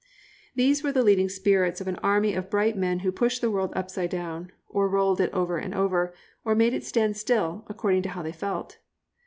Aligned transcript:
They 0.55 0.73
were 0.83 0.91
the 0.91 1.03
leading 1.03 1.29
spirits 1.29 1.79
of 1.79 1.87
an 1.87 1.97
army 2.01 2.33
of 2.33 2.49
bright 2.49 2.75
men 2.75 3.01
who 3.05 3.11
pushed 3.11 3.39
the 3.39 3.51
world 3.51 3.71
upside 3.75 4.09
down, 4.09 4.51
or 4.67 4.89
rolled 4.89 5.21
it 5.21 5.31
over 5.31 5.59
and 5.59 5.75
over, 5.75 6.11
or 6.43 6.55
made 6.55 6.73
it 6.73 6.83
stand 6.83 7.15
still, 7.17 7.65
according 7.69 8.01
to 8.01 8.09
how 8.09 8.23
they 8.23 8.31
felt. 8.33 8.79